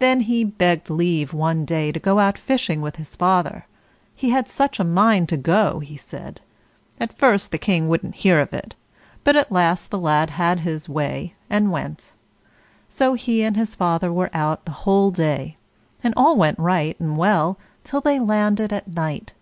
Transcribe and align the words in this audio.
Then 0.00 0.20
he 0.28 0.44
begged 0.44 0.90
leave 0.90 1.32
one 1.32 1.64
day 1.64 1.92
to 1.92 1.98
go 1.98 2.18
out 2.18 2.36
fishing 2.36 2.82
with 2.82 2.96
his 2.96 3.16
father; 3.16 3.64
he 4.14 4.28
had 4.28 4.46
such 4.46 4.78
a 4.78 4.84
mind 4.84 5.30
to 5.30 5.38
go, 5.38 5.78
he 5.78 5.96
said. 5.96 6.42
At 7.00 7.16
first 7.16 7.50
the 7.50 7.56
King 7.56 7.88
wouldn't 7.88 8.16
hear 8.16 8.38
of 8.38 8.52
it, 8.52 8.74
but 9.24 9.34
at 9.34 9.50
last 9.50 9.88
the 9.88 9.98
lad 9.98 10.28
had 10.28 10.60
his 10.60 10.90
way, 10.90 11.32
and 11.48 11.72
went. 11.72 12.12
So 12.90 13.14
he 13.14 13.42
and 13.42 13.56
his 13.56 13.74
father 13.74 14.12
were 14.12 14.28
out 14.34 14.66
the 14.66 14.72
whole 14.84 15.10
day, 15.10 15.56
and 16.04 16.12
all 16.18 16.36
went 16.36 16.58
right 16.58 17.00
and 17.00 17.16
well 17.16 17.56
till 17.82 18.02
they 18.02 18.20
landed 18.20 18.74
at 18.74 18.94
night. 18.94 19.32